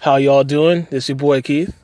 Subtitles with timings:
[0.00, 0.86] How y'all doing?
[0.92, 1.74] This is your boy Keith.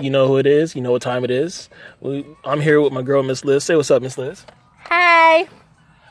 [0.00, 0.74] You know who it is.
[0.74, 1.68] You know what time it is.
[2.00, 3.62] We, I'm here with my girl Miss Liz.
[3.62, 4.46] Say what's up, Miss Liz.
[4.84, 5.46] Hi.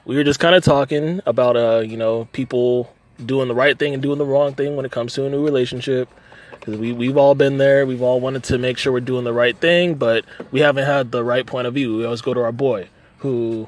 [0.06, 2.94] We were just kind of talking about uh, you know, people
[3.26, 5.44] doing the right thing and doing the wrong thing when it comes to a new
[5.44, 6.10] relationship.
[6.52, 7.88] Because we we've all been there.
[7.88, 11.12] We've all wanted to make sure we're doing the right thing, but we haven't had
[11.12, 11.98] the right point of view.
[11.98, 12.88] We always go to our boy
[13.18, 13.68] who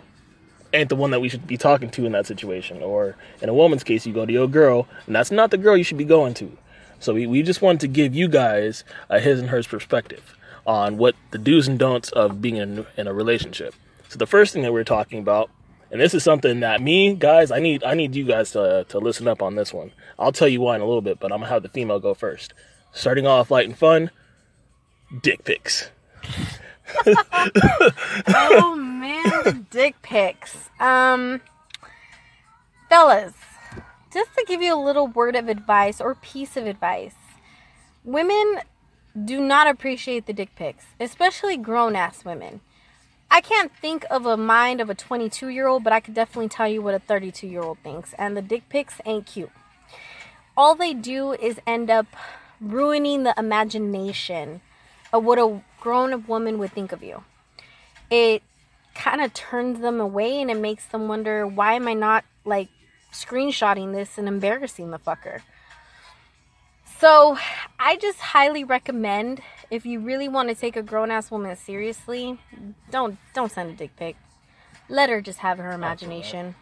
[0.74, 2.84] ain't the one that we should be talking to in that situation.
[2.84, 5.76] Or in a woman's case, you go to your girl, and that's not the girl
[5.76, 6.56] you should be going to.
[7.00, 10.36] So we, we just wanted to give you guys a his and hers perspective
[10.68, 13.74] on what the do's and don'ts of being in, in a relationship.
[14.10, 15.50] So the first thing that we're talking about,
[15.92, 19.00] and this is something that me guys, I need I need you guys to to
[19.00, 19.92] listen up on this one.
[20.18, 22.14] I'll tell you why in a little bit, but I'm gonna have the female go
[22.14, 22.54] first.
[22.92, 24.12] Starting off light and fun,
[25.22, 25.90] dick pics.
[28.28, 30.70] oh man, dick pics.
[30.80, 31.42] Um,
[32.90, 33.34] fellas,
[34.14, 37.16] just to give you a little word of advice or piece of advice,
[38.04, 38.60] women
[39.26, 42.62] do not appreciate the dick pics, especially grown ass women.
[43.32, 46.50] I can't think of a mind of a 22 year old, but I could definitely
[46.50, 48.14] tell you what a 32 year old thinks.
[48.18, 49.52] And the dick pics ain't cute.
[50.58, 52.08] All they do is end up
[52.60, 54.62] ruining the imagination
[55.14, 57.24] of what a grown up woman would think of you.
[58.10, 58.42] It
[58.96, 62.70] kind of turns them away and it makes them wonder why am I not like
[63.12, 65.42] screenshotting this and embarrassing the fucker.
[67.00, 67.38] So,
[67.80, 72.40] I just highly recommend if you really want to take a grown ass woman seriously,
[72.92, 74.16] don't don't send a dick pic.
[74.90, 76.56] Let her just have her imagination.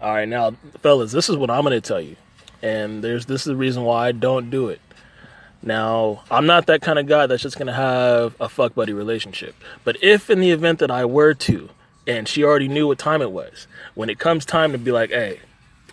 [0.00, 2.16] All right, now, fellas, this is what I'm to tell you,
[2.62, 4.80] and there's this is the reason why I don't do it.
[5.62, 9.54] Now, I'm not that kind of guy that's just to have a fuck buddy relationship.
[9.84, 11.70] But if in the event that I were to,
[12.06, 15.10] and she already knew what time it was, when it comes time to be like,
[15.10, 15.40] hey,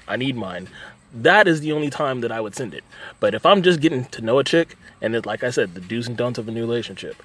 [0.08, 0.70] I need mine,
[1.14, 2.84] that is the only time that I would send it.
[3.20, 5.82] But if I'm just getting to know a chick, and it's like I said, the
[5.82, 7.22] do's and don'ts of a new relationship,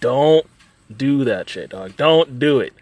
[0.00, 0.46] don't
[0.94, 1.96] do that shit, dog.
[1.96, 2.72] Don't do it.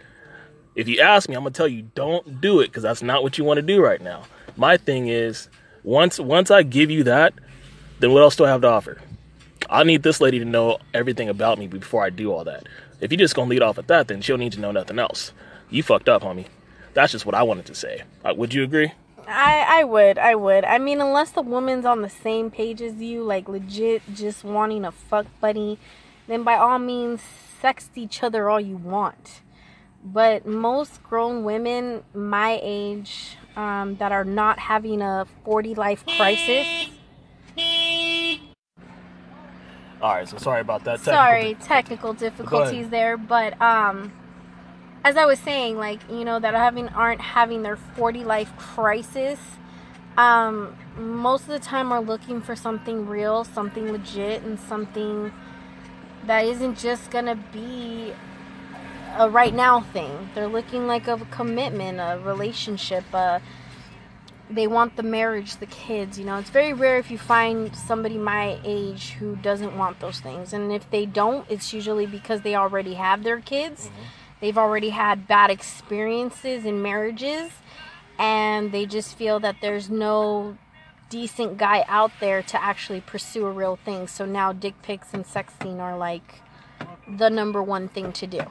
[0.75, 3.39] If you ask me, I'm gonna tell you, don't do it because that's not what
[3.39, 4.25] you want to do right now.
[4.57, 5.49] My thing is,
[5.83, 7.35] once once I give you that,
[8.01, 9.01] then what else do I have to offer?
[9.69, 12.67] I need this lady to know everything about me before I do all that.
[13.01, 15.33] If you just gonna lead off at that, then she'll need to know nothing else.
[15.71, 16.47] You fucked up, homie.
[16.95, 18.03] That's just what I wanted to say.
[18.25, 18.93] Uh, would you agree?
[19.27, 20.65] I I would I would.
[20.65, 24.85] I mean, unless the woman's on the same page as you, like legit just wanting
[24.85, 25.79] a fuck buddy,
[26.27, 27.23] then by all means
[27.63, 29.41] sext each other all you want.
[30.03, 36.89] But most grown women my age um, that are not having a 40 life crisis.
[40.03, 41.03] All right, so sorry about that.
[41.03, 44.13] Technical Sorry, di- technical difficulties there, but um
[45.03, 49.39] as I was saying, like, you know, that having aren't having their 40 life crisis,
[50.19, 55.33] um, most of the time are looking for something real, something legit, and something
[56.25, 58.13] that isn't just gonna be
[59.17, 60.29] a right now thing.
[60.35, 63.41] They're looking like a commitment, a relationship, uh
[64.51, 66.37] they want the marriage, the kids, you know.
[66.37, 70.53] It's very rare if you find somebody my age who doesn't want those things.
[70.53, 73.87] And if they don't, it's usually because they already have their kids.
[73.87, 74.03] Mm-hmm.
[74.41, 77.53] They've already had bad experiences in marriages
[78.19, 80.57] and they just feel that there's no
[81.09, 84.07] decent guy out there to actually pursue a real thing.
[84.07, 86.41] So now dick pics and sexting are like
[87.09, 88.43] the number one thing to do.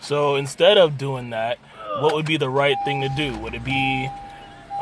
[0.00, 1.58] So instead of doing that,
[2.00, 3.36] what would be the right thing to do?
[3.38, 4.10] Would it be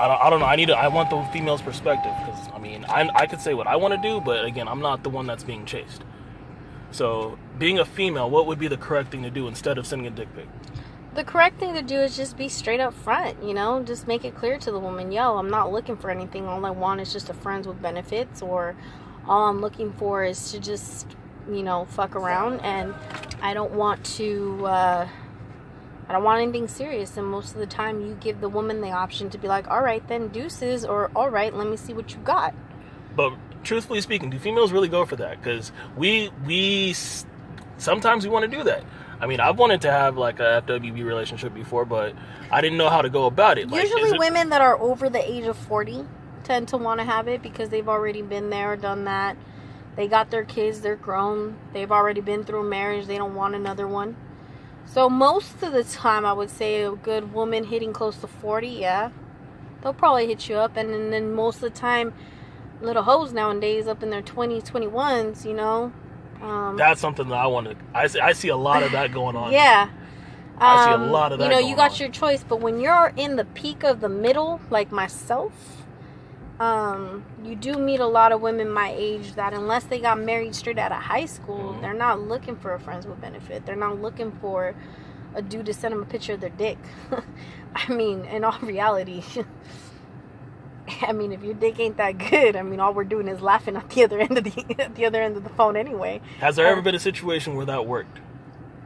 [0.01, 0.47] I don't, I don't know.
[0.47, 3.53] I need to, I want the female's perspective because I mean I I could say
[3.53, 6.03] what I want to do, but again I'm not the one that's being chased.
[6.91, 10.07] So being a female, what would be the correct thing to do instead of sending
[10.07, 10.49] a dick pic?
[11.15, 14.25] The correct thing to do is just be straight up front, you know, just make
[14.25, 16.47] it clear to the woman, yo, I'm not looking for anything.
[16.47, 18.77] All I want is just a friends with benefits, or
[19.27, 21.09] all I'm looking for is to just,
[21.51, 22.95] you know, fuck around, and
[23.43, 25.09] I don't want to, uh,
[26.11, 27.17] I don't want anything serious.
[27.17, 29.81] And most of the time, you give the woman the option to be like, all
[29.81, 32.53] right, then deuces, or all right, let me see what you got.
[33.15, 35.41] But truthfully speaking, do females really go for that?
[35.41, 36.95] Because we we
[37.77, 38.83] sometimes we want to do that.
[39.21, 42.17] I mean, I've wanted to have like a FWB relationship before, but
[42.51, 43.71] I didn't know how to go about it.
[43.71, 46.05] Like, Usually, it- women that are over the age of 40
[46.43, 49.37] tend to want to have it because they've already been there, done that.
[49.95, 53.55] They got their kids, they're grown, they've already been through a marriage, they don't want
[53.55, 54.17] another one.
[54.93, 58.69] So, most of the time, I would say a good woman hitting close to 40,
[58.69, 59.11] yeah,
[59.83, 60.77] they'll probably hit you up.
[60.77, 62.13] And then, then most of the time,
[62.83, 65.93] little hoes nowadays up in their 20s, 21s, you know.
[66.43, 67.77] Um, That's something that I want to.
[67.95, 69.53] I see, I see a lot of that going on.
[69.53, 69.91] Yeah.
[70.61, 72.01] I see a Um, lot of that You know, you got on.
[72.01, 75.80] your choice, but when you're in the peak of the middle, like myself,
[76.61, 80.55] Um, you do meet a lot of women my age that unless they got married
[80.55, 81.81] straight out of high school, Mhm.
[81.81, 83.65] they're not looking for a friends with benefit.
[83.65, 84.75] They're not looking for
[85.35, 86.77] a dude to send them a picture of their dick.
[87.75, 89.23] I mean, in all reality,
[91.03, 93.77] I mean, if your dick ain't that good, I mean, all we're doing is laughing
[93.77, 96.21] at the other end of the at the other end of the phone anyway.
[96.41, 98.19] Has there Uh, ever been a situation where that worked?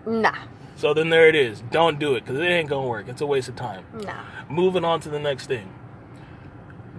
[0.07, 0.35] Nah,
[0.77, 1.63] So then there it is.
[1.73, 3.09] Don't do it because it ain't gonna work.
[3.09, 3.85] It's a waste of time.
[4.05, 4.13] nah.
[4.49, 5.71] Moving on to the next thing.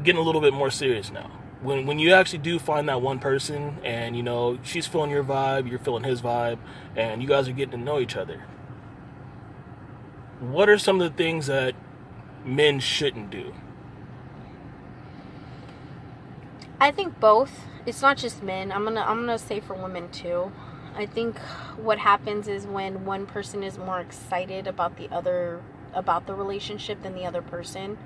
[0.03, 1.31] Getting a little bit more serious now.
[1.62, 5.24] When when you actually do find that one person and you know she's feeling your
[5.24, 6.59] vibe, you're feeling his vibe,
[6.95, 8.44] and you guys are getting to know each other.
[10.39, 11.75] What are some of the things that
[12.44, 13.53] men shouldn't do?
[16.80, 17.62] I think both.
[17.86, 18.71] It's not just men.
[18.71, 20.51] I'm gonna I'm gonna say for women too.
[20.95, 21.38] I think
[21.77, 25.62] what happens is when one person is more excited about the other
[25.94, 27.97] about the relationship than the other person.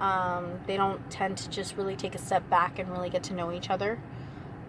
[0.00, 3.34] Um, they don't tend to just really take a step back and really get to
[3.34, 3.98] know each other.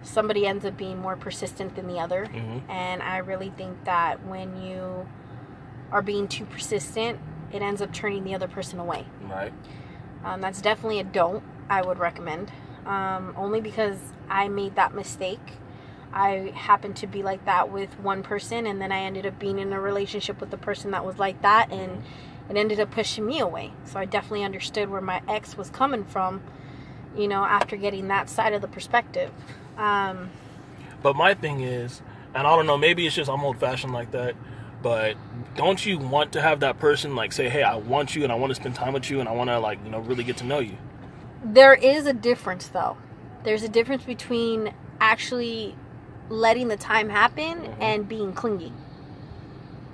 [0.04, 2.70] Somebody ends up being more persistent than the other, Mm-hmm.
[2.72, 5.08] and I really think that when you
[5.92, 7.20] are being too persistent,
[7.52, 9.06] it ends up turning the other person away.
[9.30, 9.54] Right.
[10.24, 11.44] Um, that's definitely a don't.
[11.70, 12.52] I would recommend.
[12.86, 13.98] Um, only because
[14.30, 15.40] I made that mistake.
[16.14, 19.60] I happened to be like that with one person, and then I ended up being
[19.60, 22.04] in a relationship with the person that was like that, and
[22.52, 23.72] it ended up pushing me away.
[23.86, 26.42] So I definitely understood where my ex was coming from,
[27.16, 29.32] you know, after getting that side of the perspective.
[29.78, 30.30] Um,
[31.02, 32.02] But my thing is,
[32.36, 34.36] and I don't know, maybe it's just I'm old fashioned like that,
[34.84, 35.16] but
[35.56, 38.36] don't you want to have that person like say, hey, I want you and I
[38.36, 40.38] want to spend time with you and I want to like, you know, really get
[40.38, 40.78] to know you?
[41.44, 42.98] There is a difference, though.
[43.44, 45.76] There's a difference between actually
[46.30, 47.76] letting the time happen Mhm.
[47.80, 48.74] and being clingy.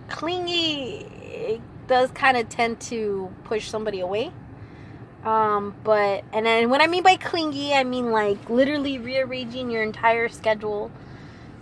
[0.10, 4.32] Clingy does kind of tend to push somebody away.
[5.24, 9.84] Um, but and then when I mean by clingy, I mean like literally rearranging your
[9.84, 10.92] entire schedule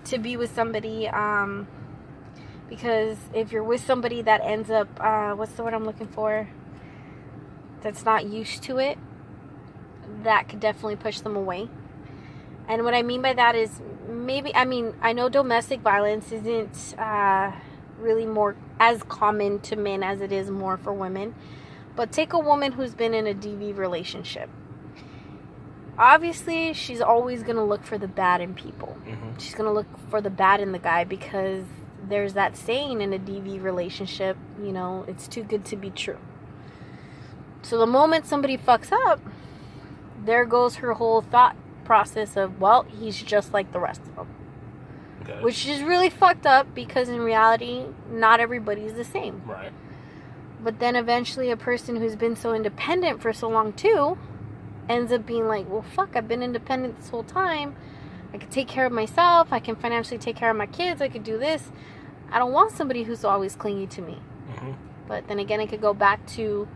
[0.05, 1.07] to be with somebody.
[1.07, 1.67] Um,
[2.69, 6.49] because if you're with somebody that ends up, uh, what's the word I'm looking for?
[7.81, 8.97] That's not used to it
[10.23, 11.69] that could definitely push them away.
[12.67, 16.99] And what I mean by that is maybe I mean I know domestic violence isn't
[16.99, 17.51] uh,
[17.99, 21.35] really more as common to men as it is more for women.
[21.95, 24.49] But take a woman who's been in a DV relationship.
[25.97, 28.97] Obviously, she's always going to look for the bad in people.
[29.07, 29.37] Mm-hmm.
[29.37, 31.63] She's going to look for the bad in the guy because
[32.03, 36.17] there's that saying in a DV relationship, you know, it's too good to be true.
[37.61, 39.21] So the moment somebody fucks up,
[40.23, 41.55] there goes her whole thought
[41.85, 44.34] process of, well, he's just like the rest of them.
[45.27, 45.41] Okay.
[45.41, 49.41] Which is really fucked up because in reality, not everybody's the same.
[49.45, 49.71] right.
[50.63, 54.17] But then eventually, a person who's been so independent for so long too
[54.89, 57.75] ends up being like, well, fuck, I've been independent this whole time.
[58.33, 59.53] I could take care of myself.
[59.53, 61.01] I can financially take care of my kids.
[61.01, 61.71] I could do this.
[62.31, 64.19] I don't want somebody who's always clingy to me.
[64.57, 64.71] hmm
[65.07, 66.67] But then again, it could go back to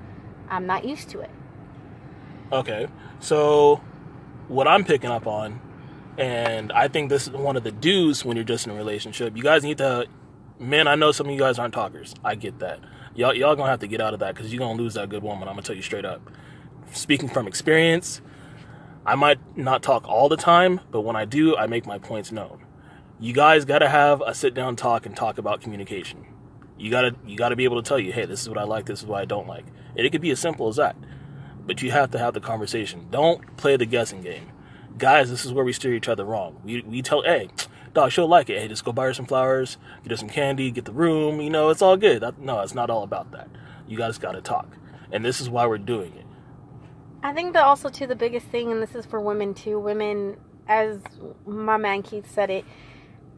[0.50, 1.31] I'm not used to it.
[2.52, 2.88] Okay.
[3.19, 3.81] So,
[4.48, 5.60] what I'm picking up on,
[6.19, 9.36] and I think this is one of the do's when you're just in a relationship,
[9.36, 10.07] you guys need to,
[10.60, 12.13] man, I know some of you guys aren't talkers.
[12.24, 12.80] I get that.
[13.16, 15.24] Y'all, y'all gonna have to get out of that because you're gonna lose that good
[15.24, 15.48] woman.
[15.48, 16.21] I'm gonna tell you straight up.
[16.92, 18.21] Speaking from experience,
[19.06, 22.31] I might not talk all the time, but when I do, I make my points
[22.31, 22.66] known.
[23.19, 26.26] You guys gotta have a sit down talk and talk about communication.
[26.78, 28.85] You gotta, you gotta be able to tell you, hey, this is what I like,
[28.85, 29.66] this is what I don't like.
[29.95, 30.95] And it could be as simple as that
[31.69, 33.06] but you have to have the conversation.
[33.11, 34.49] Don't play the guessing game.
[34.99, 36.59] Guys, this is where we steer each other wrong.
[36.65, 37.47] We, we tell, hey,
[37.94, 38.59] dog, she'll like it.
[38.59, 41.39] Hey, just go buy her some flowers, get her some candy, get the room.
[41.39, 42.21] You know, it's all good.
[42.21, 43.47] That, no, it's not all about that.
[43.87, 44.75] You guys got to talk.
[45.09, 46.25] And this is why we're doing it.
[47.23, 49.79] I think that also too the biggest thing, and this is for women too.
[49.79, 50.35] Women,
[50.68, 50.99] as
[51.45, 52.65] my man Keith said it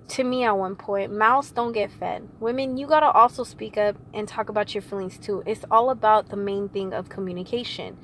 [0.10, 2.28] to me at one point, mouths don't get fed.
[2.40, 5.44] Women, you gotta also speak up and talk about your feelings too.
[5.46, 7.98] It's all about the main thing of communication.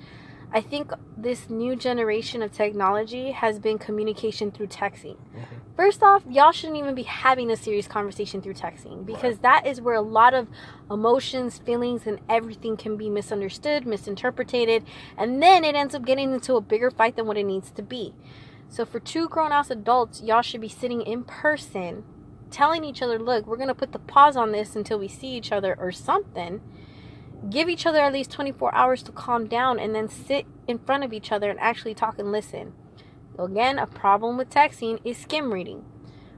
[0.52, 5.18] I think this new generation of technology has been communication through texting.
[5.18, 5.56] Mm-hmm.
[5.76, 9.82] First off, y'all shouldn't even be having a serious conversation through texting because that is
[9.82, 10.48] where a lot of
[10.90, 14.86] emotions, feelings, and everything can be misunderstood, misinterpreted,
[15.18, 17.84] and then it ends up getting into a bigger fight than what it needs to
[17.84, 18.14] be.
[18.70, 22.04] So, for two grown ass adults, y'all should be sitting in person
[22.50, 25.28] telling each other, look, we're going to put the pause on this until we see
[25.28, 26.62] each other or something.
[27.50, 31.04] Give each other at least 24 hours to calm down and then sit in front
[31.04, 32.74] of each other and actually talk and listen.
[33.38, 35.86] Again, a problem with texting is skim reading.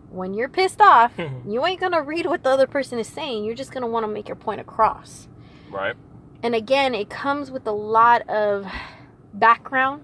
[0.10, 1.14] When you're pissed off,
[1.48, 3.46] you ain't gonna read what the other person is saying.
[3.46, 5.28] You're just gonna wanna make your point across.
[5.70, 5.96] Right?
[6.44, 8.66] And again, it comes with a lot of
[9.34, 10.04] background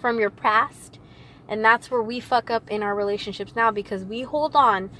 [0.00, 0.98] from your past.
[1.48, 4.90] And that's where we fuck up in our relationships now because we hold on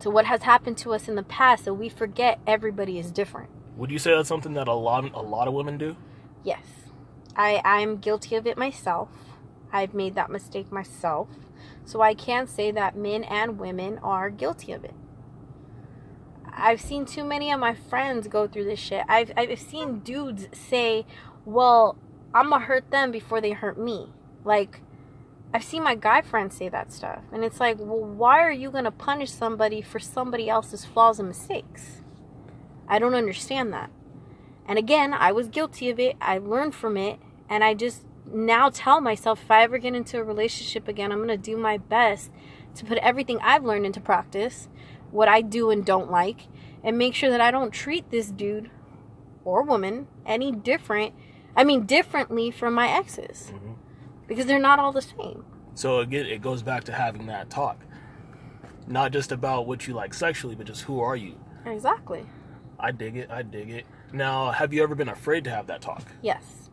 [0.00, 3.50] to what has happened to us in the past so we forget everybody is different.
[3.80, 5.96] Would you say that's something that a lot a lot of women do?
[6.44, 6.66] Yes.
[7.34, 9.08] I I'm guilty of it myself.
[9.72, 11.28] I've made that mistake myself.
[11.86, 14.92] So I can say that men and women are guilty of it.
[16.52, 19.02] I've seen too many of my friends go through this shit.
[19.08, 21.06] I've I've seen dudes say,
[21.46, 21.96] "Well,
[22.34, 24.12] I'm gonna hurt them before they hurt me."
[24.44, 24.82] Like,
[25.54, 28.70] I've seen my guy friends say that stuff, and it's like, well, why are you
[28.70, 31.99] gonna punish somebody for somebody else's flaws and mistakes?
[32.90, 33.90] I don't understand that.
[34.66, 36.16] And again, I was guilty of it.
[36.20, 37.18] I learned from it,
[37.48, 41.20] and I just now tell myself if I ever get into a relationship again, I'm
[41.20, 42.30] gonna do my best
[42.74, 44.68] to put everything I've learned into practice
[45.10, 46.42] what I do and don't like,
[46.84, 48.70] and make sure that I don't treat this dude
[49.44, 51.14] or woman any different.
[51.56, 53.72] I mean, differently from my exes Mm-hmm.
[54.28, 55.44] because they're not all the same.
[55.74, 57.78] So again, it goes back to having that talk,
[58.86, 61.34] not just about what you like sexually, but just who are you.
[61.66, 62.26] Exactly.
[62.82, 63.30] I dig it.
[63.30, 63.86] I dig it.
[64.12, 66.02] Now, have you ever been afraid to have that talk?
[66.22, 66.70] Yes.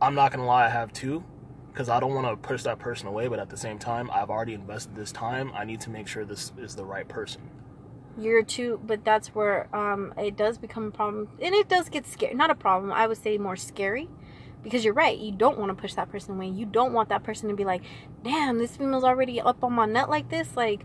[0.00, 1.22] I'm not gonna lie, I have too,
[1.72, 3.28] because I don't want to push that person away.
[3.28, 5.52] But at the same time, I've already invested this time.
[5.54, 7.42] I need to make sure this is the right person.
[8.18, 12.06] You're too, but that's where um, it does become a problem, and it does get
[12.06, 12.34] scary.
[12.34, 12.92] Not a problem.
[12.92, 14.08] I would say more scary,
[14.62, 15.16] because you're right.
[15.16, 16.48] You don't want to push that person away.
[16.48, 17.82] You don't want that person to be like,
[18.22, 20.84] "Damn, this female's already up on my nut like this." Like,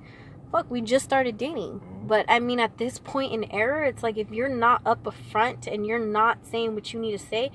[0.51, 1.81] fuck, we just started dating.
[2.07, 5.11] But I mean, at this point in error, it's like if you're not up a
[5.11, 7.51] front and you're not saying what you need to say,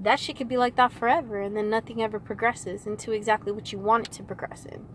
[0.00, 3.72] that shit could be like that forever, and then nothing ever progresses into exactly what
[3.72, 4.86] you want it to progress in.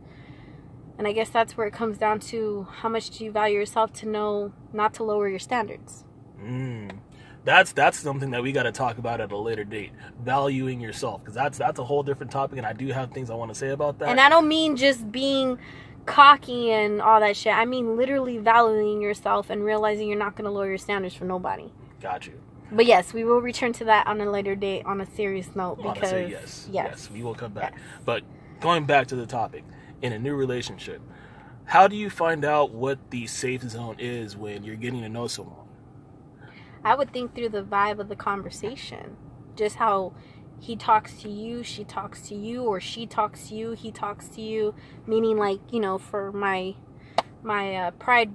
[0.97, 3.93] And I guess that's where it comes down to how much do you value yourself
[3.93, 6.05] to know not to lower your standards.
[6.41, 6.97] Mm.
[7.43, 9.91] That's that's something that we got to talk about at a later date.
[10.21, 13.35] Valuing yourself, because that's that's a whole different topic, and I do have things I
[13.35, 14.09] want to say about that.
[14.09, 15.57] And I don't mean just being
[16.07, 17.53] cocky and all that shit.
[17.53, 21.25] I mean literally valuing yourself and realizing you're not going to lower your standards for
[21.25, 21.71] nobody.
[22.01, 22.41] Got you.
[22.71, 25.77] But yes, we will return to that on a later date on a serious note
[25.77, 26.67] because to say yes.
[26.71, 27.09] yes.
[27.11, 27.73] we will come back.
[27.75, 27.81] Yes.
[28.03, 28.23] But
[28.59, 29.63] going back to the topic,
[30.01, 31.01] in a new relationship,
[31.65, 35.27] how do you find out what the safe zone is when you're getting to know
[35.27, 35.67] someone?
[36.83, 39.17] I would think through the vibe of the conversation,
[39.55, 40.13] just how
[40.59, 44.27] he talks to you, she talks to you, or she talks to you, he talks
[44.29, 44.73] to you.
[45.05, 46.75] Meaning, like you know, for my
[47.43, 48.31] my uh, pride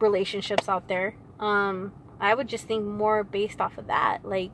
[0.00, 4.20] relationships out there, um, I would just think more based off of that.
[4.24, 4.52] Like,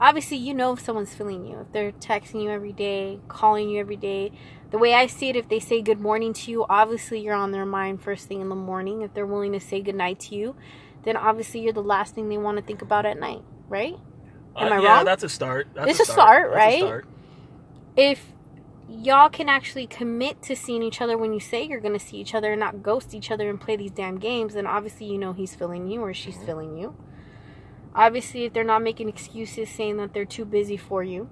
[0.00, 3.80] obviously, you know if someone's feeling you if they're texting you every day, calling you
[3.80, 4.32] every day.
[4.70, 7.52] The way I see it, if they say good morning to you, obviously you're on
[7.52, 9.00] their mind first thing in the morning.
[9.00, 10.56] If they're willing to say good night to you,
[11.04, 13.96] then obviously you're the last thing they want to think about at night, right?
[14.58, 15.04] Am Uh, I yeah, wrong?
[15.04, 15.68] that's a start.
[15.74, 16.78] That's It's a start, That's right?
[16.78, 17.06] start.
[17.96, 18.32] If
[18.88, 22.16] y'all can actually commit to seeing each other when you say you're going to see
[22.18, 25.18] each other and not ghost each other and play these damn games, then obviously you
[25.18, 26.96] know he's feeling you or she's feeling you.
[27.94, 31.28] Obviously, if they're not making excuses saying that they're too busy for you,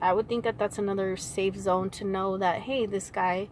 [0.00, 3.48] I would think that that's another safe zone to know that, hey, this guy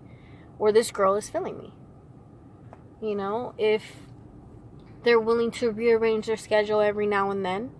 [0.58, 1.72] or this girl is feeling me.
[3.00, 3.82] You know, if
[5.02, 7.72] they're willing to rearrange their schedule every now and then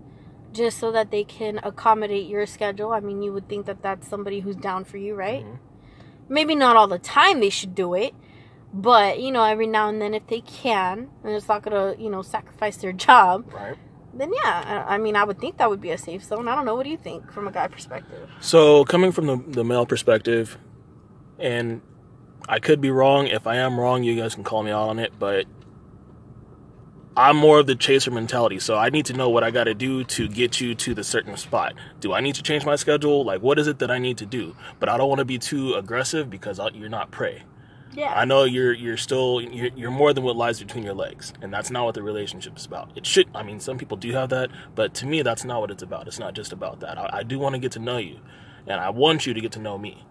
[0.52, 2.92] just so that they can accommodate your schedule.
[2.92, 5.44] I mean, you would think that that's somebody who's down for you, right?
[5.44, 5.59] Mhm.
[6.28, 8.14] Maybe not all the time they should do it,
[8.73, 12.09] but you know, every now and then if they can, and it's not gonna, you
[12.11, 13.76] know, sacrifice their job, Right.
[14.14, 16.49] then yeah, I I mean, I would think that would be a safe zone.
[16.49, 16.75] I don't know.
[16.75, 18.28] What do you think from a guy perspective?
[18.40, 20.59] So coming from the, the male perspective,
[21.38, 21.82] and
[22.49, 23.26] I could be wrong.
[23.26, 25.12] If I am wrong, you guys can call me out on it.
[25.18, 25.47] But
[27.16, 29.75] I'm more of the chaser mentality, so I need to know what I got to
[29.75, 31.75] do to get you to the certain spot.
[32.00, 33.23] Do I need to change my schedule?
[33.25, 34.57] Like, what is it that I need to do?
[34.81, 37.42] But I don't want to be too aggressive because I'll, you're not prey.
[37.95, 38.12] Yeah.
[38.14, 41.52] I know you're you're still you're, you're more than what lies between your legs, and
[41.52, 42.90] that's not what the relationship is about.
[42.97, 43.28] It should.
[43.35, 46.09] I mean, some people do have that, but to me, that's not what it's about.
[46.09, 46.97] It's not just about that.
[46.97, 48.21] I, I do want to get to know you,
[48.66, 50.07] and I want you to get to know me.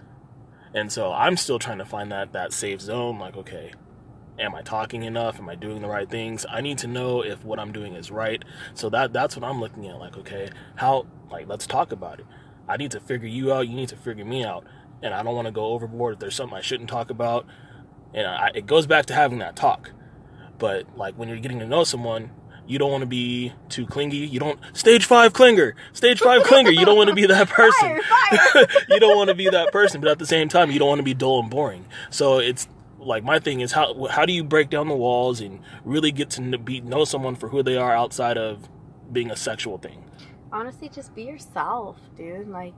[0.75, 3.17] And so I'm still trying to find that that safe zone.
[3.17, 3.73] Like, okay,
[4.41, 5.39] am I talking enough?
[5.39, 6.45] Am I doing the right things?
[6.49, 8.43] I need to know if what I'm doing is right.
[8.73, 9.99] So that that's what I'm looking at.
[9.99, 11.05] Like, okay, how?
[11.29, 12.25] Like, let's talk about it.
[12.67, 13.67] I need to figure you out.
[13.67, 14.65] You need to figure me out.
[15.01, 17.45] And I don't want to go overboard if there's something I shouldn't talk about.
[18.13, 19.91] And I, it goes back to having that talk.
[20.57, 22.31] But like when you're getting to know someone,
[22.67, 24.17] you don't want to be too clingy.
[24.17, 26.73] You don't stage five clinger, stage five clinger.
[26.73, 28.01] You don't want to be that person.
[28.01, 28.67] Fire, fire.
[28.89, 30.99] you don't want to be that person, but at the same time, you don't want
[30.99, 31.85] to be dull and boring.
[32.09, 32.67] So it's
[33.01, 36.29] like my thing is how how do you break down the walls and really get
[36.29, 38.69] to be know someone for who they are outside of
[39.11, 40.05] being a sexual thing?
[40.53, 42.73] honestly just be yourself dude like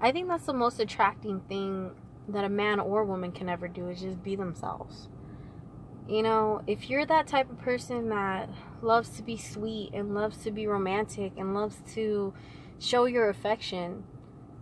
[0.00, 1.92] I think that's the most attracting thing
[2.28, 5.08] that a man or woman can ever do is just be themselves.
[6.08, 8.50] You know, if you're that type of person that
[8.82, 12.34] loves to be sweet and loves to be romantic and loves to
[12.78, 14.04] show your affection,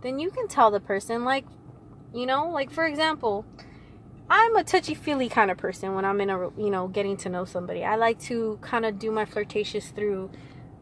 [0.01, 1.45] then you can tell the person, like,
[2.13, 3.45] you know, like for example,
[4.29, 7.29] I'm a touchy feely kind of person when I'm in a, you know, getting to
[7.29, 7.83] know somebody.
[7.83, 10.31] I like to kind of do my flirtatious through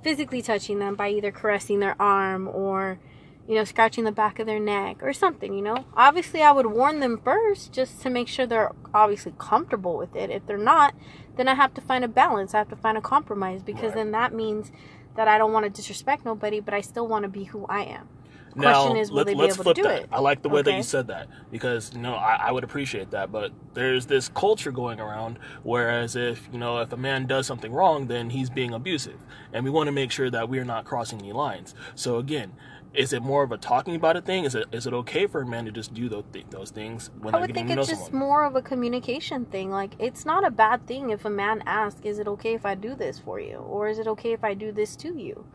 [0.04, 3.00] physically touching them by either caressing their arm or
[3.48, 5.86] you know, scratching the back of their neck or something, you know.
[5.96, 10.30] Obviously, I would warn them first just to make sure they're obviously comfortable with it.
[10.30, 10.94] If they're not,
[11.36, 12.54] then I have to find a balance.
[12.54, 13.96] I have to find a compromise because right.
[13.96, 14.72] then that means
[15.16, 17.82] that I don't want to disrespect nobody, but I still want to be who I
[17.82, 18.08] am.
[18.52, 20.04] Question is, will let, they be able to do that.
[20.04, 20.10] it?
[20.12, 20.72] I like the way okay.
[20.72, 23.32] that you said that because you know I, I, would appreciate that.
[23.32, 27.72] But there's this culture going around, whereas if you know if a man does something
[27.72, 29.20] wrong, then he's being abusive,
[29.54, 31.74] and we want to make sure that we're not crossing any lines.
[31.96, 32.54] So again,
[32.94, 34.44] is it more of a talking about it thing?
[34.44, 37.34] Is it is it okay for a man to just do those those things when?
[37.34, 38.20] I would think it's just someone?
[38.20, 39.72] more of a communication thing.
[39.72, 42.76] Like it's not a bad thing if a man asks, "Is it okay if I
[42.76, 45.46] do this for you?" or "Is it okay if I do this to you?"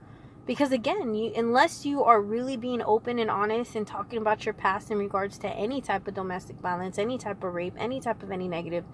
[0.46, 4.54] Because again, you unless you are really being open and honest and talking about your
[4.54, 8.22] past in regards to any type of domestic violence, any type of rape, any type
[8.22, 8.84] of any negative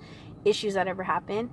[0.47, 1.51] issues that ever happen,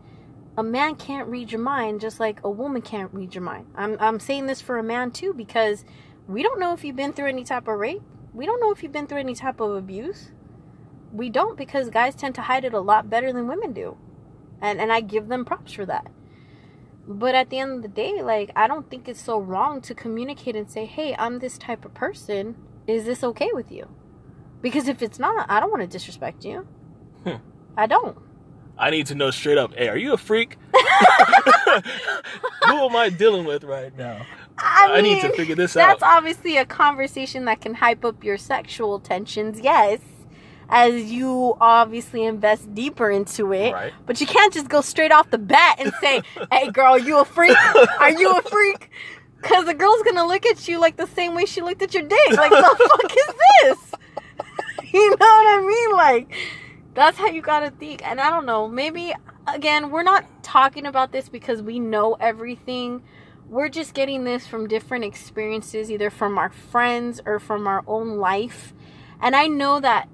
[0.58, 3.68] a man can't read your mind just like a woman can't read your mind.
[3.75, 5.84] I'm I'm saying this for a man too because
[6.27, 8.01] we don't know if you've been through any type of rape.
[8.34, 10.32] We don't know if you've been through any type of abuse.
[11.12, 13.98] We don't because guys tend to hide it a lot better than women do.
[14.62, 16.10] And and I give them props for that.
[17.10, 19.96] But at the end of the day, like I don't think it's so wrong to
[19.96, 22.56] communicate and say, "Hey, I'm this type of person.
[22.86, 23.89] Is this okay with you?"
[24.62, 26.68] Because if it's not, I don't want to disrespect you.
[27.24, 27.38] Hmm.
[27.75, 28.16] I don't.
[28.78, 29.74] I need to know straight up.
[29.74, 30.58] Hey, are you a freak?
[32.68, 34.28] Who am I dealing with right now?
[34.60, 36.00] I, I need to figure this that's out.
[36.00, 40.00] That's obviously a conversation that can hype up your sexual tensions, yes,
[40.69, 43.73] as you obviously invest deeper into it.
[43.73, 43.93] Right.
[44.05, 47.25] But you can't just go straight off the bat and say, hey, girl, you a
[47.25, 47.58] freak?
[47.99, 48.89] Are you a freak?
[49.41, 51.93] Because the girl's going to look at you like the same way she looked at
[51.93, 52.32] your dick.
[52.32, 53.95] Like, the fuck is this?
[54.93, 55.95] you know what I mean?
[55.95, 56.36] Like,
[56.93, 58.05] that's how you got to think.
[58.05, 59.13] And I don't know, maybe,
[59.47, 63.01] again, we're not talking about this because we know everything
[63.49, 68.17] we're just getting this from different experiences, either from our friends or from our own
[68.17, 68.73] life.
[69.19, 70.08] And I know that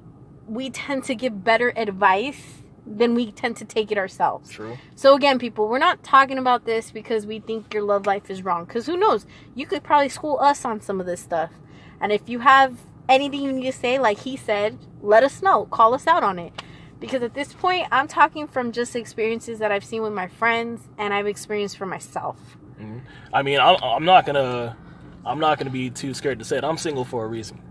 [0.48, 4.52] we tend to give better advice than we tend to take it ourselves.
[4.52, 4.78] True.
[4.96, 8.44] So again, people, we're not talking about this because we think your love life is
[8.44, 8.66] wrong.
[8.66, 9.26] Because who knows?
[9.56, 11.52] You could probably school us on some of this stuff.
[12.00, 12.78] And if you have
[13.10, 15.66] anything you need to say, like he said, let us know.
[15.66, 16.54] Call us out on it.
[17.00, 20.88] Because at this point, I'm talking from just experiences that I've seen with my friends
[20.98, 22.38] and I've experienced for myself.
[22.80, 23.00] Mm-hmm.
[23.34, 24.78] I mean, I'm, I'm not gonna,
[25.26, 26.64] I'm not gonna be too scared to say it.
[26.64, 27.62] I'm single for a reason.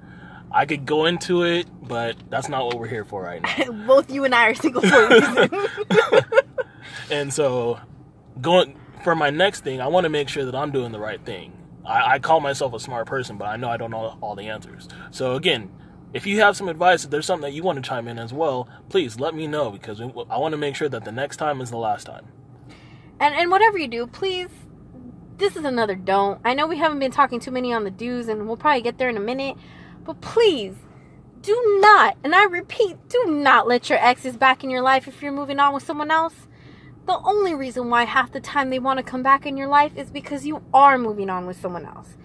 [0.54, 3.72] I could go into it, but that's not what we're here for right now.
[3.86, 5.50] Both you and I are single for a reason.
[7.10, 7.80] and so,
[8.40, 11.22] going for my next thing, I want to make sure that I'm doing the right
[11.24, 11.52] thing.
[11.84, 14.48] I, I, call myself a smart person, but I know I don't know all the
[14.48, 14.88] answers.
[15.10, 15.70] So again,
[16.14, 18.32] if you have some advice, if there's something that you want to chime in as
[18.32, 21.60] well, please let me know because I want to make sure that the next time
[21.60, 22.28] is the last time.
[23.20, 24.48] And and whatever you do, please
[25.36, 26.40] this is another don't.
[26.44, 28.98] I know we haven't been talking too many on the do's, and we'll probably get
[28.98, 29.56] there in a minute.
[30.04, 30.74] But please,
[31.40, 35.22] do not, and I repeat, do not let your exes back in your life if
[35.22, 36.46] you're moving on with someone else.
[37.06, 39.92] The only reason why half the time they want to come back in your life
[39.96, 42.16] is because you are moving on with someone else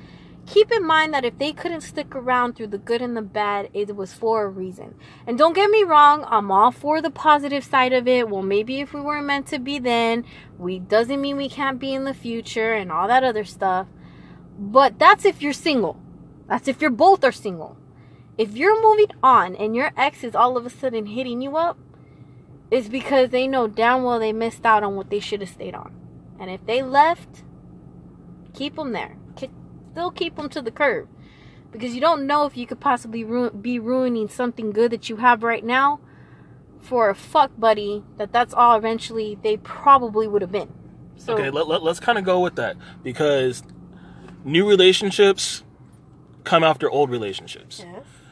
[0.49, 3.69] keep in mind that if they couldn't stick around through the good and the bad,
[3.73, 4.95] it was for a reason.
[5.27, 8.29] And don't get me wrong, I'm all for the positive side of it.
[8.29, 10.25] Well, maybe if we weren't meant to be then,
[10.57, 13.87] we doesn't mean we can't be in the future and all that other stuff.
[14.57, 15.99] But that's if you're single.
[16.49, 17.77] That's if you're both are single.
[18.37, 21.77] If you're moving on and your ex is all of a sudden hitting you up,
[22.71, 25.75] it's because they know damn well they missed out on what they should have stayed
[25.75, 25.93] on.
[26.39, 27.43] And if they left,
[28.53, 29.15] keep them there
[29.91, 31.07] still keep them to the curb
[31.71, 35.17] because you don't know if you could possibly ru- be ruining something good that you
[35.17, 35.99] have right now
[36.79, 40.71] for a fuck buddy that that's all eventually they probably would have been
[41.17, 43.61] so okay let, let, let's kind of go with that because
[44.45, 45.63] new relationships
[46.43, 47.85] come after old relationships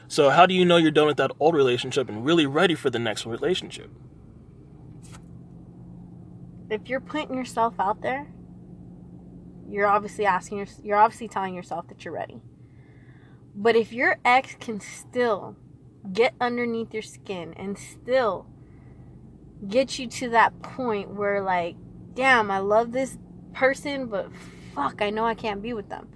[0.07, 2.89] so how do you know you're done with that old relationship and really ready for
[2.89, 3.91] the next relationship
[6.69, 8.27] if you're putting yourself out there
[9.69, 12.41] you're obviously asking your, you're obviously telling yourself that you're ready.
[13.55, 15.55] But if your ex can still
[16.13, 18.47] get underneath your skin and still
[19.67, 21.75] get you to that point where like,
[22.13, 23.17] damn, I love this
[23.53, 24.29] person, but
[24.73, 26.07] fuck, I know I can't be with them.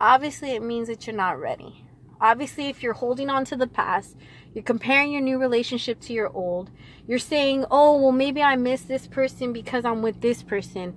[0.00, 1.84] Obviously, it means that you're not ready.
[2.20, 4.16] Obviously, if you're holding on to the past,
[4.54, 6.70] you're comparing your new relationship to your old,
[7.06, 10.96] you're saying, oh, well, maybe I miss this person because I'm with this person.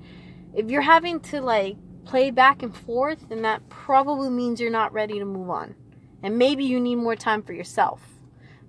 [0.54, 4.94] If you're having to like play back and forth, then that probably means you're not
[4.94, 5.76] ready to move on.
[6.24, 8.02] And maybe you need more time for yourself.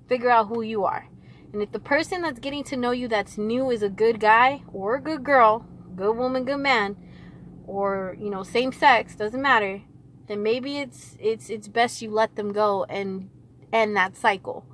[0.09, 1.09] Figure out who you are.
[1.53, 4.63] And if the person that's getting to know you that's new is a good guy
[4.73, 6.97] or a good girl, good woman, good man,
[7.67, 9.83] or you know, same sex, doesn't matter,
[10.33, 13.29] then maybe it's it's it's best you let them go and
[13.73, 14.65] end that cycle.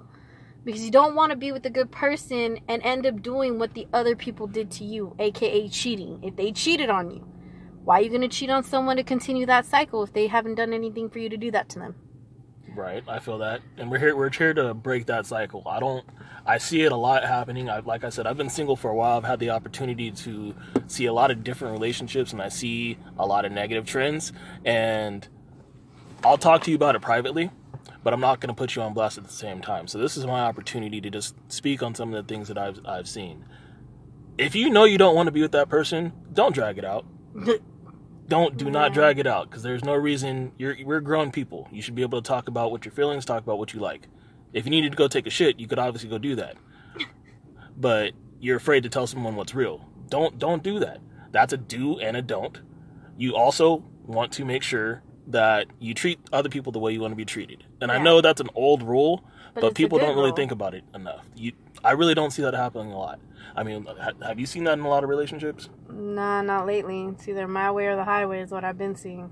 [0.65, 3.75] Because you don't want to be with a good person and end up doing what
[3.75, 6.21] the other people did to you, aka cheating.
[6.23, 7.27] If they cheated on you,
[7.85, 10.57] why are you going to cheat on someone to continue that cycle if they haven't
[10.57, 11.95] done anything for you to do that to them?
[12.75, 14.15] Right, I feel that, and we're here.
[14.15, 15.65] We're here to break that cycle.
[15.67, 16.05] I don't.
[16.47, 17.69] I see it a lot happening.
[17.69, 19.17] I, like I said, I've been single for a while.
[19.17, 20.55] I've had the opportunity to
[20.87, 24.33] see a lot of different relationships, and I see a lot of negative trends.
[24.65, 25.27] And
[26.25, 27.51] I'll talk to you about it privately,
[28.03, 29.87] but I'm not going to put you on blast at the same time.
[29.87, 32.81] So this is my opportunity to just speak on some of the things that I've
[32.85, 33.45] I've seen.
[34.37, 37.05] If you know you don't want to be with that person, don't drag it out.
[38.29, 41.69] don't do not drag it out because there's no reason you're we're grown people.
[41.73, 44.09] You should be able to talk about what your feelings talk about what you like.
[44.53, 46.57] If you needed to go take a shit you could obviously go do that.
[47.81, 49.89] But you're afraid to tell someone what's real.
[50.09, 51.01] Don't don't do that.
[51.31, 52.61] That's a do and a don't.
[53.17, 57.13] You also want to make sure that you treat other people the way you want
[57.13, 59.23] to be treated and i know that's an old rule
[59.55, 60.37] But but, people don't really rule.
[60.37, 61.53] think about it enough you
[61.85, 63.21] i really don't see that happening a lot
[63.55, 67.05] i mean ha- have you seen that in a lot of relationships Nah, not lately.
[67.05, 69.31] It's either my way or the highway is what I've been seeing.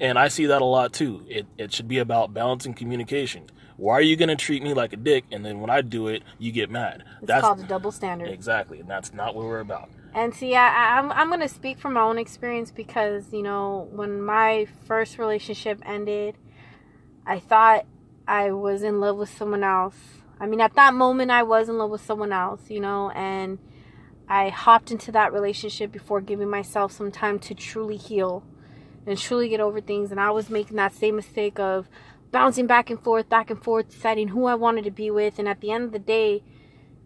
[0.00, 1.26] And I see that a lot too.
[1.28, 3.50] It it should be about balancing communication.
[3.76, 6.22] Why are you gonna treat me like a dick and then when I do it,
[6.38, 7.02] you get mad?
[7.22, 8.28] It's called a double standard.
[8.28, 9.90] exactly, and that's not what we're about.
[10.12, 14.22] And see, I, I'm I'm gonna speak from my own experience because you know when
[14.22, 16.36] my first relationship ended,
[17.24, 17.86] I thought
[18.26, 19.96] I was in love with someone else.
[20.40, 23.58] I mean, at that moment, I was in love with someone else, you know, and
[24.28, 28.44] I hopped into that relationship before giving myself some time to truly heal
[29.06, 30.10] and truly get over things.
[30.10, 31.88] And I was making that same mistake of
[32.30, 35.38] bouncing back and forth, back and forth, deciding who I wanted to be with.
[35.38, 36.42] And at the end of the day,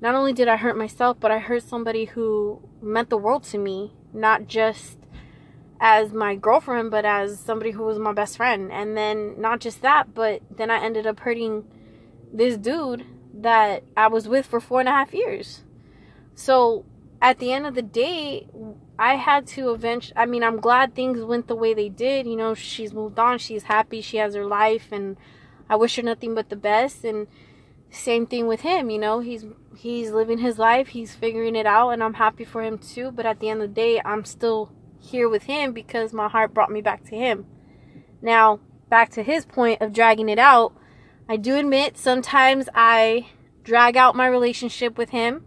[0.00, 3.58] not only did I hurt myself, but I hurt somebody who meant the world to
[3.58, 4.98] me, not just
[5.80, 8.70] as my girlfriend, but as somebody who was my best friend.
[8.72, 11.64] And then not just that, but then I ended up hurting
[12.32, 13.04] this dude
[13.34, 15.62] that I was with for four and a half years.
[16.34, 16.84] So
[17.20, 18.46] at the end of the day,
[18.98, 20.16] I had to eventually.
[20.16, 22.26] I mean, I'm glad things went the way they did.
[22.26, 23.38] You know, she's moved on.
[23.38, 24.00] She's happy.
[24.00, 25.16] She has her life, and
[25.68, 27.04] I wish her nothing but the best.
[27.04, 27.26] And
[27.90, 28.90] same thing with him.
[28.90, 29.44] You know, he's
[29.76, 30.88] he's living his life.
[30.88, 33.10] He's figuring it out, and I'm happy for him too.
[33.10, 36.54] But at the end of the day, I'm still here with him because my heart
[36.54, 37.46] brought me back to him.
[38.22, 40.74] Now, back to his point of dragging it out.
[41.28, 43.28] I do admit sometimes I
[43.62, 45.44] drag out my relationship with him.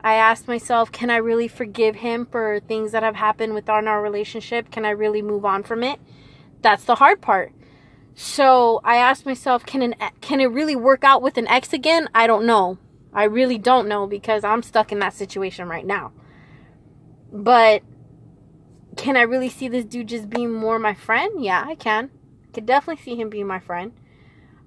[0.00, 4.02] I asked myself, can I really forgive him for things that have happened within our
[4.02, 4.70] relationship?
[4.70, 6.00] Can I really move on from it?
[6.60, 7.52] That's the hard part.
[8.14, 12.08] So I asked myself, can an can it really work out with an ex again?
[12.14, 12.78] I don't know.
[13.12, 16.12] I really don't know because I'm stuck in that situation right now.
[17.32, 17.82] But
[18.96, 21.42] can I really see this dude just being more my friend?
[21.42, 22.10] Yeah, I can.
[22.52, 23.92] Could definitely see him being my friend.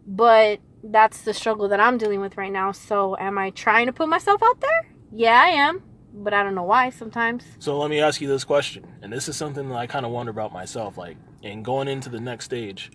[0.08, 2.72] But that's the struggle that I'm dealing with right now.
[2.72, 4.88] So am I trying to put myself out there?
[5.12, 5.84] Yeah, I am.
[6.14, 7.44] But I don't know why sometimes.
[7.60, 10.12] So let me ask you this question, and this is something that I kind of
[10.12, 10.98] wonder about myself.
[10.98, 12.92] Like, in going into the next stage,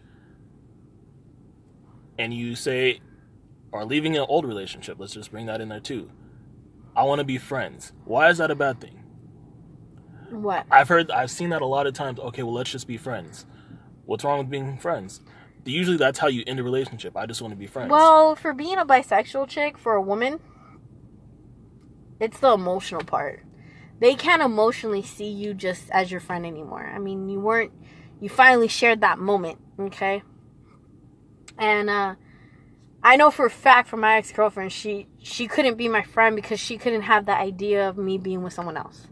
[2.19, 3.01] and you say,
[3.73, 6.11] or leaving an old relationship, let's just bring that in there too.
[6.95, 7.93] I want to be friends.
[8.05, 9.05] Why is that a bad thing?
[10.31, 10.67] What?
[10.71, 12.19] I've heard, I've seen that a lot of times.
[12.19, 13.47] Okay, well, let's just be friends.
[14.05, 15.21] What's wrong with being friends?
[15.65, 17.17] Usually, that's how you end a relationship.
[17.17, 17.91] I just want to be friends.
[17.91, 20.41] Well, for being a bisexual chick, for a woman,
[22.19, 23.45] it's the emotional part.
[24.01, 26.91] They can't emotionally see you just as your friend anymore.
[26.93, 27.73] I mean, you weren't,
[28.21, 30.23] you finally shared that moment, okay?
[31.59, 32.15] And, uh,
[33.03, 36.37] I know for a fact from my ex girlfriend, she she couldn't be my friend
[36.37, 39.07] because she couldn't have the idea of me being with someone else.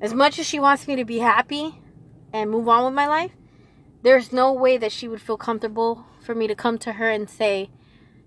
[0.00, 1.80] As much as she wants me to be happy
[2.32, 3.32] and move on with my life,
[4.02, 7.30] there's no way that she would feel comfortable for me to come to her and
[7.30, 7.70] say,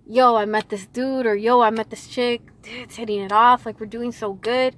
[0.06, 2.42] "Yo, I met this dude," or "Yo, I met this chick.
[2.62, 3.66] Dude, it's hitting it off.
[3.66, 4.76] Like we're doing so good."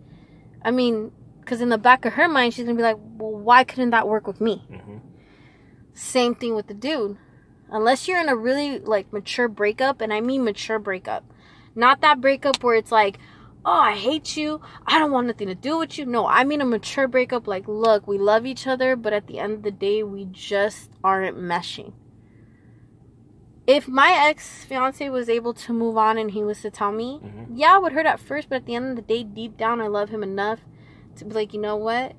[0.64, 3.64] I mean, because in the back of her mind, she's gonna be like, "Well, why
[3.64, 4.98] couldn't that work with me?" hmm
[5.94, 7.18] Same thing with the dude.
[7.74, 11.24] Unless you're in a really like mature breakup, and I mean mature breakup,
[11.76, 13.18] not that breakup where it's like,
[13.66, 14.62] "Oh, I hate you.
[14.86, 17.48] I don't want nothing to do with you." No, I mean a mature breakup.
[17.48, 20.92] Like, look, we love each other, but at the end of the day, we just
[21.04, 21.94] aren't meshing.
[23.66, 27.22] if my ex fiance was able to move on and he was to tell me,
[27.24, 27.48] Mhm.
[27.56, 29.80] yeah, it would hurt at first, but at the end of the day, deep down,
[29.80, 30.60] I love him enough
[31.16, 32.12] to be like, you know what?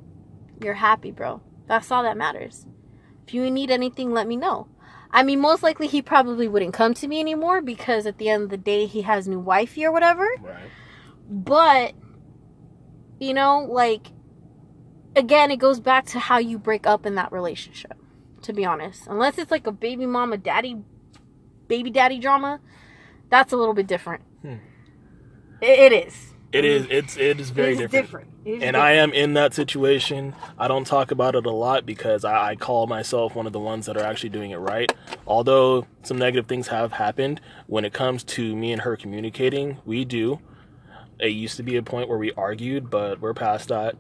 [0.62, 1.42] You're happy, bro.
[1.66, 2.66] That's all that matters.
[3.26, 4.68] If you need anything, let me know.
[5.14, 8.42] I mean, most likely he probably wouldn't come to me anymore because at the end
[8.42, 10.28] of the day, he has new wifey or whatever.
[10.42, 10.68] Right.
[11.30, 11.94] But,
[13.20, 14.08] you know, like,
[15.14, 17.94] again, it goes back to how you break up in that relationship,
[18.42, 19.06] to be honest.
[19.06, 20.82] Unless it's like a baby mama, daddy,
[21.68, 22.58] baby daddy drama,
[23.30, 24.24] that's a little bit different.
[24.42, 24.56] Hmm.
[25.60, 26.34] It, it is.
[26.50, 26.86] It is.
[26.90, 27.16] It's.
[27.16, 28.30] It is very It is different.
[28.30, 30.34] Is And I am in that situation.
[30.58, 33.60] I don't talk about it a lot because I, I call myself one of the
[33.60, 34.92] ones that are actually doing it right.
[35.26, 40.04] Although some negative things have happened, when it comes to me and her communicating, we
[40.04, 40.40] do.
[41.18, 43.96] It used to be a point where we argued, but we're past that.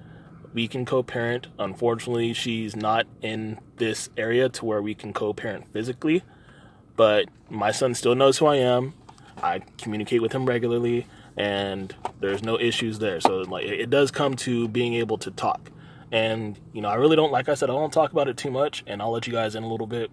[0.52, 1.46] We can co parent.
[1.58, 6.22] Unfortunately, she's not in this area to where we can co parent physically,
[6.96, 8.94] but my son still knows who I am.
[9.42, 13.20] I communicate with him regularly, and there's no issues there.
[13.20, 15.70] So like, it does come to being able to talk,
[16.12, 18.50] and you know, I really don't like I said, I don't talk about it too
[18.50, 20.10] much, and I'll let you guys in a little bit.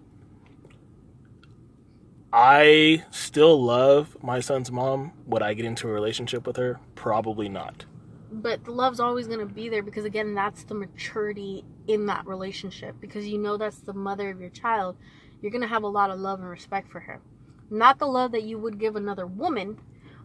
[2.32, 5.12] I still love my son's mom.
[5.26, 6.80] Would I get into a relationship with her?
[6.94, 7.84] Probably not.
[8.32, 12.26] But the love's always going to be there because, again, that's the maturity in that
[12.26, 12.96] relationship.
[13.00, 14.96] Because you know that's the mother of your child.
[15.42, 17.20] You're going to have a lot of love and respect for her.
[17.68, 19.78] Not the love that you would give another woman,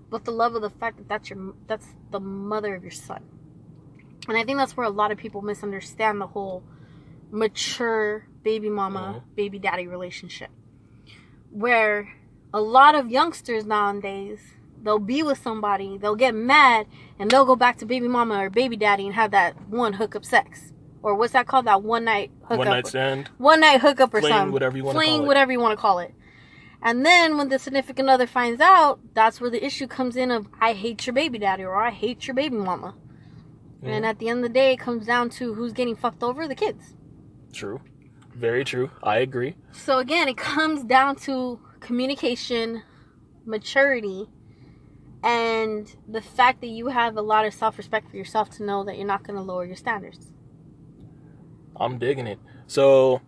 [0.10, 3.24] but the love of the fact that that's your that's the mother of your son.
[4.28, 6.64] And I think that's where a lot of people misunderstand the whole
[7.32, 9.20] mature baby mama, uh-huh.
[9.36, 10.50] baby daddy relationship.
[11.52, 12.14] Where
[12.54, 14.40] a lot of youngsters nowadays,
[14.82, 16.88] they'll be with somebody, they'll get mad,
[17.20, 20.26] and they'll go back to baby mama or baby daddy and have that one hookup
[20.26, 20.74] sex.
[21.04, 21.66] Or what's that called?
[21.66, 22.58] That one night hookup.
[22.58, 23.30] One night stand.
[23.38, 24.52] One night hookup or Fling, something.
[24.52, 25.26] whatever you wanna call it.
[25.26, 26.14] whatever you want to call it.
[26.82, 30.48] And then when the significant other finds out, that's where the issue comes in of
[30.62, 32.96] I hate your baby daddy or I hate your baby mama.
[33.84, 34.10] And Mhm.
[34.10, 36.56] at the end of the day, it comes down to who's getting fucked over the
[36.56, 36.96] kids.
[37.52, 37.82] True.
[38.36, 38.92] Very true.
[39.02, 39.56] I agree.
[39.72, 42.84] So again, it comes down to communication,
[43.46, 44.30] maturity,
[45.24, 48.84] and the fact that you have a lot of self respect for yourself to know
[48.84, 50.34] that you're not going to lower your standards.
[51.76, 52.40] I'm digging it.
[52.66, 53.22] So,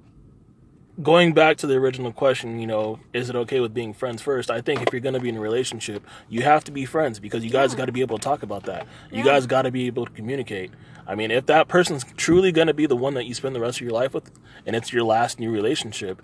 [1.01, 4.51] going back to the original question, you know, is it okay with being friends first?
[4.51, 7.19] I think if you're going to be in a relationship, you have to be friends
[7.19, 7.77] because you guys Yeah.
[7.79, 8.85] got to be able to talk about that.
[9.11, 9.23] You Yeah.
[9.25, 10.71] guys got to be able to communicate.
[11.07, 13.59] I mean, if that person's truly going to be the one that you spend the
[13.59, 14.29] rest of your life with
[14.65, 16.21] and it's your last new relationship,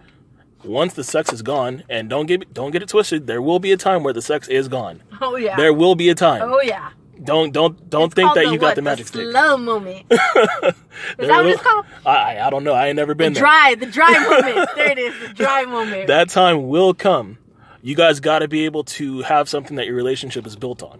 [0.63, 3.71] once the sex is gone, and don't get don't get it twisted, there will be
[3.71, 5.01] a time where the sex is gone.
[5.21, 5.55] Oh yeah.
[5.55, 6.41] There will be a time.
[6.43, 6.89] oh yeah.
[7.23, 8.75] Don't don't don't It's think that you got what?
[8.75, 9.29] the magic stick.
[9.31, 10.05] Slow moment.
[10.11, 10.73] Is that
[11.19, 11.85] what it's called?
[12.05, 12.73] I I- don't know.
[12.73, 13.43] I ain't never been The there.
[13.43, 14.69] dry, the dry moment.
[14.75, 16.07] There it is, the dry moment.
[16.07, 17.37] that time will come.
[17.81, 20.99] You guys got to be able to have something that your relationship is built on.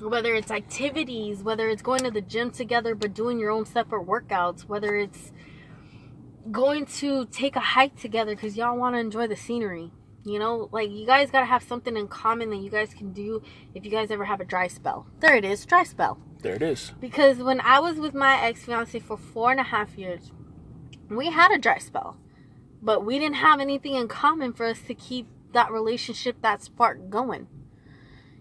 [0.00, 4.04] whether it's activities, whether it's going to the gym together but doing your own separate
[4.06, 5.30] workouts, whether it's
[6.50, 9.90] going to take a hike together because y'all want to enjoy the scenery.
[10.24, 13.12] You know, like you guys got to have something in common that you guys can
[13.12, 13.42] do
[13.74, 15.06] if you guys ever have a dry spell.
[15.20, 16.18] There it is, dry spell.
[16.42, 16.92] There it is.
[17.00, 20.30] Because when I was with my ex fiance for four and a half years,
[21.08, 22.16] we had a dry spell,
[22.80, 27.10] but we didn't have anything in common for us to keep that relationship, that spark
[27.10, 27.48] going.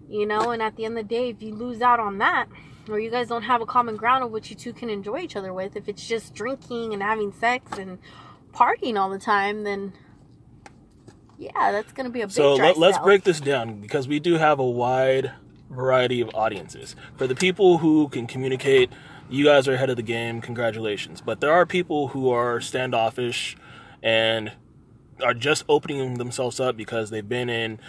[0.07, 2.47] You know, and at the end of the day, if you lose out on that,
[2.89, 5.35] or you guys don't have a common ground of which you two can enjoy each
[5.35, 7.99] other with, if it's just drinking and having sex and
[8.53, 9.93] partying all the time, then
[11.41, 13.05] yeah, that's gonna be a big So let, let's spell.
[13.05, 15.31] break this down because we do have a wide
[15.71, 16.95] variety of audiences.
[17.17, 18.91] For the people who can communicate,
[19.27, 20.39] you guys are ahead of the game.
[20.41, 21.19] Congratulations.
[21.19, 23.57] But there are people who are standoffish
[24.03, 24.51] and
[25.23, 27.79] are just opening themselves up because they've been in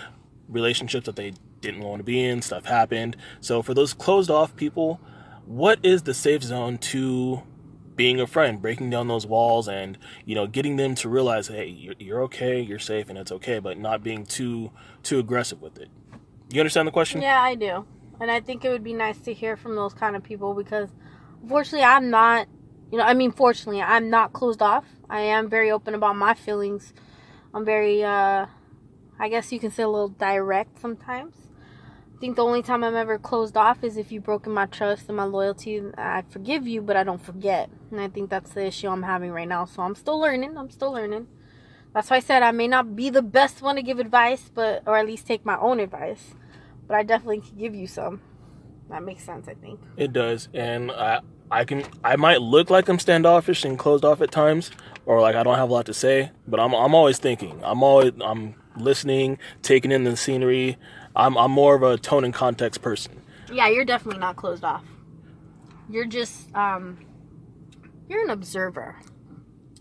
[0.48, 3.16] relationships that they didn't want to be in, stuff happened.
[3.40, 4.98] So for those closed off people,
[5.44, 7.42] what is the safe zone to
[8.02, 11.68] being a friend, breaking down those walls and, you know, getting them to realize, hey,
[12.00, 14.72] you're, okay, you're safe and it's okay, but not being too
[15.04, 15.88] too aggressive with it.
[16.50, 17.22] You understand the question?
[17.22, 17.86] Yeah, I do.
[18.18, 20.88] And I think it would be nice to hear from those kind of people because
[21.42, 22.48] unfortunately I'm not
[22.90, 24.84] you know, I mean fortunately I'm not closed off.
[25.08, 26.92] I am very open about my feelings.
[27.54, 28.46] I'm very uh
[29.16, 31.51] I guess you can say a little direct sometimes.
[32.22, 35.16] Think the only time I'm ever closed off is if you've broken my trust and
[35.16, 35.82] my loyalty.
[35.98, 37.68] I forgive you, but I don't forget.
[37.90, 39.64] And I think that's the issue I'm having right now.
[39.64, 40.56] So I'm still learning.
[40.56, 41.26] I'm still learning.
[41.92, 44.84] That's why I said I may not be the best one to give advice, but
[44.86, 46.36] or at least take my own advice.
[46.86, 48.20] But I definitely can give you some.
[48.88, 49.80] That makes sense, I think.
[49.96, 54.20] It does, and I I can I might look like I'm standoffish and closed off
[54.20, 54.70] at times,
[55.06, 57.60] or like I don't have a lot to say, but I'm I'm always thinking.
[57.64, 60.78] I'm always I'm listening, taking in the scenery.
[61.14, 63.20] I'm I'm more of a tone and context person.
[63.52, 64.84] Yeah, you're definitely not closed off.
[65.90, 66.98] You're just um
[68.08, 68.96] you're an observer.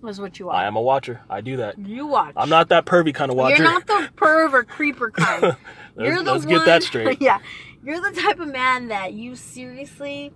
[0.08, 0.56] Is what you are.
[0.56, 1.22] I am a watcher.
[1.30, 1.78] I do that.
[1.78, 2.34] You watch.
[2.36, 3.58] I'm not that pervy kind of watcher.
[3.58, 5.44] You're not the perv or creeper kind.
[5.44, 5.58] Let's-
[5.96, 7.22] you're the let's one, get that straight.
[7.22, 7.38] yeah.
[7.84, 10.32] You're the type of man that you seriously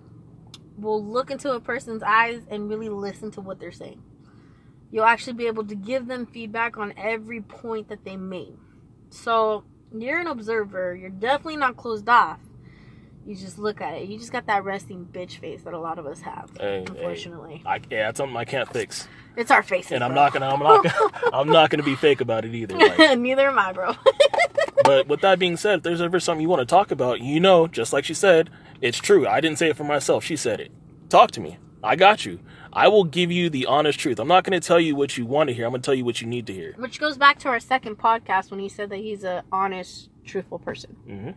[0.78, 4.00] will look into a person's eyes and really listen to what they're saying.
[4.92, 8.56] You'll actually be able to give them feedback on every point that they made.
[9.10, 9.64] So
[9.96, 10.94] you're an observer.
[10.94, 12.38] You're definitely not closed off.
[13.26, 14.08] You just look at it.
[14.08, 16.50] You just got that resting bitch face that a lot of us have.
[16.60, 16.84] Hey, hey.
[16.88, 19.92] unfortunately, I, yeah, it's something I can't fix, it's our faces.
[19.92, 20.22] and I'm bro.
[20.22, 22.76] not gonna, I'm not, gonna, I'm not gonna be fake about it either.
[22.76, 23.94] Like, Neither am I, bro.
[24.84, 27.40] but with that being said, if there's ever something you want to talk about, you
[27.40, 28.48] know, just like she said,
[28.80, 29.26] it's true.
[29.26, 30.22] I didn't say it for myself.
[30.22, 30.70] She said it.
[31.08, 31.58] Talk to me.
[31.82, 32.38] I got you.
[32.76, 34.18] I will give you the honest truth.
[34.20, 35.64] I'm not going to tell you what you want to hear.
[35.64, 36.74] I'm going to tell you what you need to hear.
[36.76, 40.58] Which goes back to our second podcast when he said that he's a honest, truthful
[40.58, 40.90] person.
[41.06, 41.30] hmm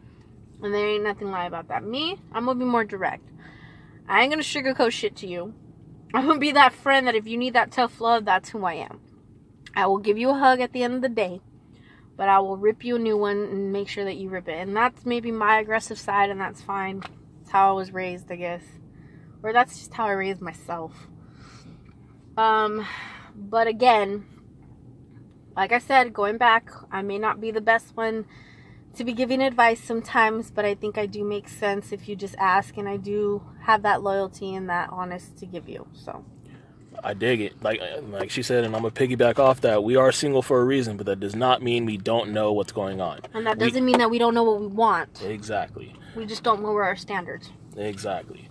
[0.61, 1.85] And there ain't nothing lie about that.
[1.85, 3.23] Me, I'm gonna be more direct.
[4.09, 5.53] I ain't gonna sugarcoat shit to you.
[6.13, 8.73] I'm gonna be that friend that if you need that tough love, that's who I
[8.73, 8.99] am.
[9.73, 11.39] I will give you a hug at the end of the day,
[12.17, 14.57] but I will rip you a new one and make sure that you rip it.
[14.59, 17.01] And that's maybe my aggressive side, and that's fine.
[17.41, 18.63] It's how I was raised, I guess.
[19.41, 21.07] Or that's just how I raised myself.
[22.39, 22.85] Um,
[23.35, 24.25] but again,
[25.57, 28.25] like I said, going back, I may not be the best one
[28.95, 32.35] to be giving advice sometimes, but I think I do make sense if you just
[32.39, 35.85] ask, and I do have that loyalty and that honest to give you.
[35.91, 36.23] So,
[37.03, 37.61] I dig it.
[37.61, 39.83] Like like she said, and I'm gonna piggyback off that.
[39.83, 42.71] We are single for a reason, but that does not mean we don't know what's
[42.71, 43.19] going on.
[43.33, 45.21] and that doesn't mean that we don't know what we want.
[45.25, 45.93] Exactly.
[46.15, 47.51] We just don't lower our standards.
[47.75, 48.48] Exactly.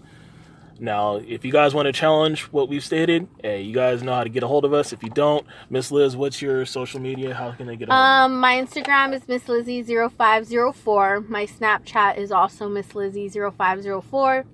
[0.80, 4.22] Now, if you guys want to challenge what we've stated, hey, you guys know how
[4.22, 4.92] to get a hold of us.
[4.92, 7.34] If you don't, Miss Liz, what's your social media?
[7.34, 11.28] How can they get a hold of Um, my Instagram is Miss Lizzie0504.
[11.28, 14.44] My Snapchat is also Miss Lizzie0504.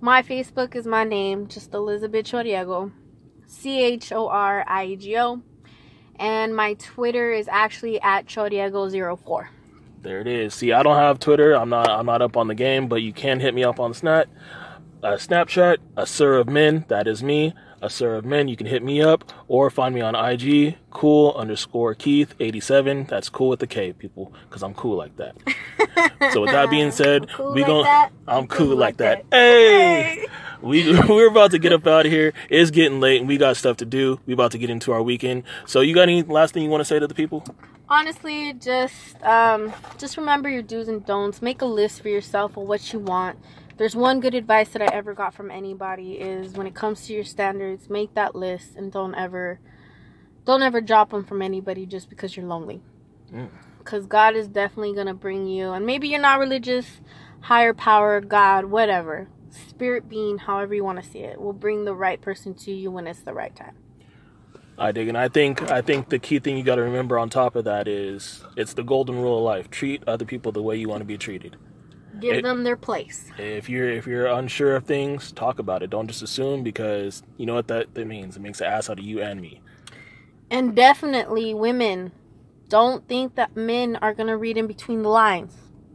[0.00, 2.92] My Facebook is my name, just Elizabeth Choriego,
[3.46, 5.42] C H O R I E G O.
[6.18, 9.48] And my Twitter is actually at Choriego04.
[10.02, 10.54] There it is.
[10.54, 11.52] See, I don't have Twitter.
[11.54, 11.90] I'm not.
[11.90, 14.28] I'm not up on the game, but you can hit me up on Snap,
[15.06, 15.78] uh, Snapchat.
[15.96, 16.84] A Sir of Men.
[16.88, 17.54] That is me.
[17.80, 18.48] A Sir of Men.
[18.48, 20.76] You can hit me up or find me on IG.
[20.90, 23.04] Cool underscore Keith 87.
[23.04, 25.36] That's cool with the K, people, because I'm cool like that.
[26.32, 28.10] so with that being said, Cool we like gon' that?
[28.26, 29.24] I'm cool, like that.
[29.30, 30.26] Hey.
[30.62, 32.32] We we're about to get up out of here.
[32.48, 34.18] It's getting late and we got stuff to do.
[34.24, 35.42] We about to get into our weekend.
[35.66, 37.44] So you got any last thing you want to say to the people?
[37.88, 42.64] honestly just um just remember your do's and don'ts make a list for yourself of
[42.64, 43.38] what you want
[43.76, 47.12] there's one good advice that i ever got from anybody is when it comes to
[47.12, 49.60] your standards make that list and don't ever
[50.44, 52.80] don't ever drop them from anybody just because you're lonely
[53.34, 53.48] Mm.
[53.78, 57.00] because god is definitely gonna bring you and maybe you're not religious
[57.40, 61.94] higher power god whatever spirit being however you want to see it will bring the
[61.94, 63.74] right person to you when it's the right time
[64.78, 67.30] I dig, and I think I think the key thing you got to remember on
[67.30, 70.76] top of that is it's the golden rule of life: treat other people the way
[70.76, 71.56] you want to be treated.
[72.20, 75.90] Give It- them their place If you're if you're unsure of things, talk about it.
[75.90, 78.36] Don't just assume because you know what that, that means.
[78.36, 79.60] It makes an ass out of you and me.
[80.50, 82.12] And definitely, women
[82.68, 85.54] don't think that men are gonna read in between the lines.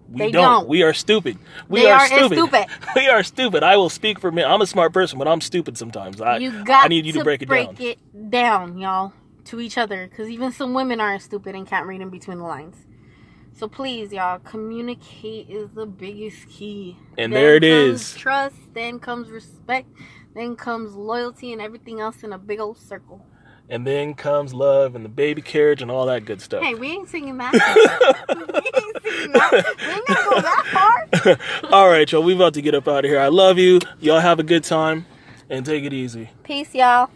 [0.10, 0.44] We They don't.
[0.44, 0.68] don't.
[0.68, 1.38] We are stupid.
[1.70, 2.38] We are, are stupid.
[2.38, 2.66] stupid.
[2.96, 3.64] we are stupid.
[3.64, 4.44] I will speak for me.
[4.44, 6.20] I'm a smart person, but I'm stupid sometimes.
[6.20, 7.76] I you got I need you to, break it down.
[7.80, 9.14] it down, y'all,
[9.46, 12.44] to each other, because even some women aren't stupid and can't read in between the
[12.44, 12.76] lines.
[13.54, 16.98] So please, y'all, communicate is the biggest key.
[17.18, 18.16] And Then there it comes is.
[18.16, 19.88] Trust, then comes respect,
[20.34, 23.26] then comes loyalty, and everything else in a big old circle.
[23.70, 26.62] And then comes love and the baby carriage and all that good stuff.
[26.62, 27.54] Hey, we ain't singing that.
[28.30, 29.76] we ain't singing that.
[29.80, 31.72] We ain't gonna go that far.
[31.72, 32.24] all right, y'all.
[32.24, 33.20] We about to get up out of here.
[33.20, 33.80] I love you.
[34.02, 35.06] Y'all have a good time
[35.50, 36.32] and take it easy.
[36.44, 37.10] Peace, y'all.